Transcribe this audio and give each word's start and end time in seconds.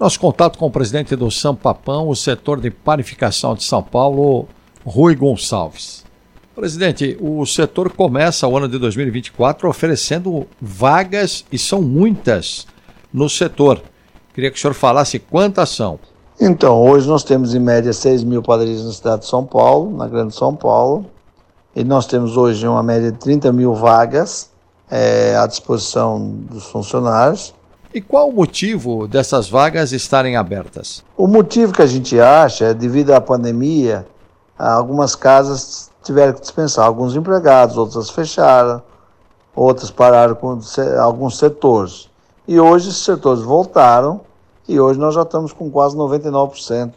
Nosso 0.00 0.18
contato 0.18 0.58
com 0.58 0.64
o 0.64 0.70
presidente 0.70 1.14
do 1.14 1.30
São 1.30 1.54
Papão, 1.54 2.08
o 2.08 2.16
setor 2.16 2.58
de 2.58 2.70
panificação 2.70 3.54
de 3.54 3.62
São 3.62 3.82
Paulo, 3.82 4.48
Rui 4.82 5.14
Gonçalves. 5.14 6.06
Presidente, 6.56 7.18
o 7.20 7.44
setor 7.44 7.92
começa 7.92 8.48
o 8.48 8.56
ano 8.56 8.66
de 8.66 8.78
2024 8.78 9.68
oferecendo 9.68 10.46
vagas 10.58 11.44
e 11.52 11.58
são 11.58 11.82
muitas 11.82 12.66
no 13.12 13.28
setor. 13.28 13.82
Queria 14.32 14.50
que 14.50 14.56
o 14.56 14.60
senhor 14.60 14.72
falasse 14.72 15.18
quantas 15.18 15.68
são. 15.68 15.98
Então, 16.40 16.82
hoje 16.82 17.06
nós 17.06 17.22
temos 17.22 17.54
em 17.54 17.60
média 17.60 17.92
6 17.92 18.24
mil 18.24 18.42
padarias 18.42 18.82
na 18.82 18.92
cidade 18.92 19.20
de 19.20 19.28
São 19.28 19.44
Paulo, 19.44 19.94
na 19.94 20.08
Grande 20.08 20.34
São 20.34 20.56
Paulo, 20.56 21.04
e 21.76 21.84
nós 21.84 22.06
temos 22.06 22.38
hoje 22.38 22.66
uma 22.66 22.82
média 22.82 23.12
de 23.12 23.18
30 23.18 23.52
mil 23.52 23.74
vagas 23.74 24.48
é, 24.90 25.36
à 25.36 25.46
disposição 25.46 26.26
dos 26.50 26.64
funcionários. 26.64 27.52
E 27.92 28.00
qual 28.00 28.28
o 28.28 28.32
motivo 28.32 29.08
dessas 29.08 29.48
vagas 29.48 29.90
estarem 29.90 30.36
abertas? 30.36 31.04
O 31.16 31.26
motivo 31.26 31.72
que 31.72 31.82
a 31.82 31.86
gente 31.86 32.20
acha 32.20 32.66
é 32.66 32.74
devido 32.74 33.10
à 33.10 33.20
pandemia, 33.20 34.06
algumas 34.56 35.16
casas 35.16 35.90
tiveram 36.04 36.34
que 36.34 36.40
dispensar 36.40 36.86
alguns 36.86 37.16
empregados, 37.16 37.76
outras 37.76 38.08
fecharam, 38.08 38.80
outras 39.56 39.90
pararam 39.90 40.36
com 40.36 40.60
alguns 41.02 41.36
setores. 41.36 42.08
E 42.46 42.60
hoje 42.60 42.90
esses 42.90 43.02
setores 43.02 43.42
voltaram 43.42 44.20
e 44.68 44.78
hoje 44.78 45.00
nós 45.00 45.16
já 45.16 45.22
estamos 45.22 45.52
com 45.52 45.68
quase 45.68 45.96
99% 45.96 46.92